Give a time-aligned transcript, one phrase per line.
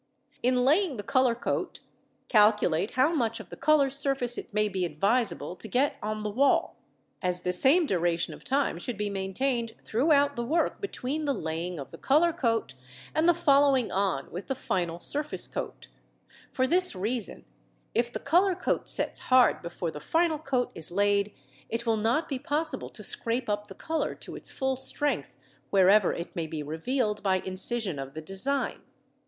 [0.41, 1.81] In laying the colour coat,
[2.27, 6.29] calculate how much of the colour surface it may be advisable to get on the
[6.31, 6.75] wall,
[7.21, 11.77] as the same duration of time should be maintained throughout the work between the laying
[11.79, 12.73] of the colour coat
[13.13, 15.87] and the following on with the final surface coat
[16.51, 17.45] for this reason,
[17.93, 21.31] if the colour coat sets hard before the final coat is laid,
[21.69, 25.37] it will not be possible to scrape up the colour to its full strength
[25.69, 28.81] wherever it may be revealed by incision of the design.